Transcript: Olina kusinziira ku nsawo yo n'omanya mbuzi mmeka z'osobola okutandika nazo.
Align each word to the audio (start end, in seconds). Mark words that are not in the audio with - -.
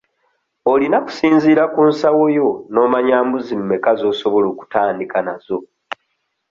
Olina 0.71 0.97
kusinziira 1.05 1.63
ku 1.73 1.81
nsawo 1.89 2.25
yo 2.37 2.49
n'omanya 2.71 3.17
mbuzi 3.25 3.53
mmeka 3.61 3.91
z'osobola 3.99 4.47
okutandika 4.53 5.17
nazo. 5.27 5.57